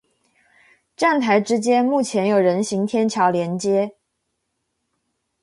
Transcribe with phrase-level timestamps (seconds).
[0.97, 3.95] 站台之间目前有人行天桥连接。